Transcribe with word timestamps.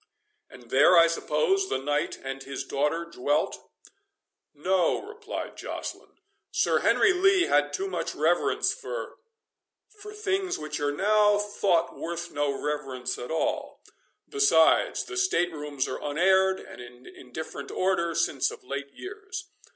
"And 0.49 0.71
there, 0.71 0.97
I 0.97 1.05
suppose, 1.05 1.69
the 1.69 1.77
knight 1.77 2.17
and 2.23 2.41
his 2.41 2.63
daughter 2.63 3.05
dwelt?" 3.05 3.59
"No," 4.51 4.99
replied 4.99 5.55
Joceline; 5.57 6.17
"Sir 6.49 6.79
Henry 6.79 7.13
Lee 7.13 7.43
had 7.43 7.71
too 7.71 7.85
much 7.87 8.15
reverence 8.15 8.73
for—for 8.73 10.13
things 10.15 10.57
which 10.57 10.79
are 10.79 10.91
now 10.91 11.37
thought 11.37 11.95
worth 11.95 12.31
no 12.31 12.51
reverence 12.51 13.19
at 13.19 13.29
all—Besides, 13.29 15.03
the 15.03 15.17
state 15.17 15.51
rooms 15.53 15.87
are 15.87 16.01
unaired, 16.01 16.59
and 16.59 16.81
in 16.81 17.05
indifferent 17.05 17.69
order, 17.69 18.15
since 18.15 18.49
of 18.49 18.63
late 18.63 18.89
years. 18.93 19.51